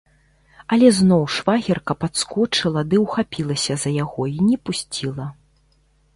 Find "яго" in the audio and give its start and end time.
4.03-4.21